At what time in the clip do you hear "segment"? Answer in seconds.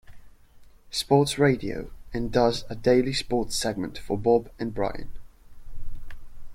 3.55-3.99